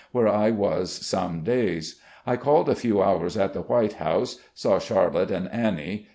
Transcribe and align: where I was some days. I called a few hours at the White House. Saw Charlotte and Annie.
where 0.11 0.27
I 0.27 0.49
was 0.49 0.91
some 0.91 1.41
days. 1.43 2.01
I 2.25 2.35
called 2.35 2.67
a 2.69 2.73
few 2.73 3.03
hours 3.03 3.37
at 3.37 3.53
the 3.53 3.61
White 3.61 3.93
House. 3.93 4.39
Saw 4.55 4.79
Charlotte 4.79 5.29
and 5.29 5.47
Annie. 5.51 6.07